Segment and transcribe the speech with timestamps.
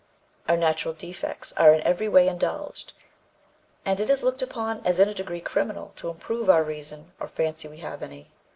[0.49, 2.93] Our natural defects are in every way indulged,
[3.85, 7.27] and it is looked upon as in a degree criminal to improve our reason or
[7.27, 8.31] fancy we have any....